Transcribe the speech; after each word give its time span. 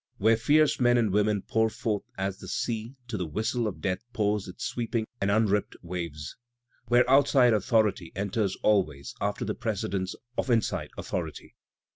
Where 0.17 0.35
fierce 0.35 0.79
men 0.79 0.97
and 0.97 1.11
women 1.13 1.43
pour 1.43 1.69
forth 1.69 2.01
as 2.17 2.39
the 2.39 2.47
sea 2.47 2.95
to 3.07 3.17
the 3.17 3.27
whistle 3.27 3.67
of 3.67 3.81
death 3.81 3.99
pours 4.13 4.47
its 4.47 4.65
sweeping 4.65 5.05
and 5.21 5.29
unript 5.29 5.75
waves. 5.83 6.35
Where 6.87 7.07
outside 7.07 7.53
authority 7.53 8.11
enters 8.15 8.57
alwa^ 8.63 9.05
after 9.21 9.45
the 9.45 9.53
precedence 9.53 10.15
of 10.39 10.49
in 10.49 10.63
side 10.63 10.89
authority. 10.97 11.55